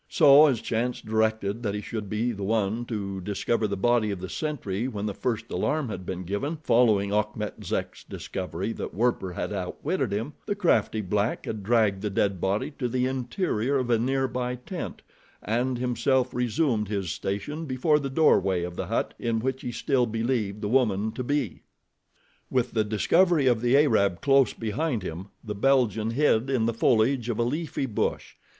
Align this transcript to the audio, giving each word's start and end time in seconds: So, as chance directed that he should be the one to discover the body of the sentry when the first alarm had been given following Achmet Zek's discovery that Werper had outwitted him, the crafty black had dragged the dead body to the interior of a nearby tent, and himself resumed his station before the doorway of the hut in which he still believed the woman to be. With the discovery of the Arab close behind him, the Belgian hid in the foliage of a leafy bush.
So, 0.09 0.47
as 0.47 0.61
chance 0.61 0.99
directed 0.99 1.61
that 1.61 1.75
he 1.75 1.81
should 1.81 2.09
be 2.09 2.31
the 2.31 2.41
one 2.41 2.85
to 2.85 3.21
discover 3.21 3.67
the 3.67 3.77
body 3.77 4.09
of 4.09 4.19
the 4.19 4.29
sentry 4.29 4.87
when 4.87 5.05
the 5.05 5.13
first 5.13 5.51
alarm 5.51 5.89
had 5.89 6.07
been 6.07 6.23
given 6.23 6.57
following 6.63 7.11
Achmet 7.11 7.63
Zek's 7.63 8.03
discovery 8.03 8.71
that 8.73 8.95
Werper 8.95 9.33
had 9.33 9.53
outwitted 9.53 10.11
him, 10.11 10.33
the 10.47 10.55
crafty 10.55 11.01
black 11.01 11.45
had 11.45 11.61
dragged 11.61 12.01
the 12.01 12.09
dead 12.09 12.41
body 12.41 12.71
to 12.79 12.89
the 12.89 13.05
interior 13.05 13.77
of 13.77 13.91
a 13.91 13.99
nearby 13.99 14.55
tent, 14.55 15.03
and 15.39 15.77
himself 15.77 16.33
resumed 16.33 16.87
his 16.87 17.11
station 17.11 17.65
before 17.67 17.99
the 17.99 18.09
doorway 18.09 18.63
of 18.63 18.75
the 18.75 18.87
hut 18.87 19.13
in 19.19 19.37
which 19.39 19.61
he 19.61 19.71
still 19.71 20.07
believed 20.07 20.61
the 20.61 20.67
woman 20.67 21.11
to 21.11 21.23
be. 21.23 21.61
With 22.49 22.71
the 22.71 22.83
discovery 22.83 23.45
of 23.45 23.61
the 23.61 23.77
Arab 23.77 24.19
close 24.21 24.51
behind 24.53 25.03
him, 25.03 25.27
the 25.43 25.53
Belgian 25.53 26.09
hid 26.09 26.49
in 26.49 26.65
the 26.65 26.73
foliage 26.73 27.29
of 27.29 27.37
a 27.37 27.43
leafy 27.43 27.85
bush. 27.85 28.33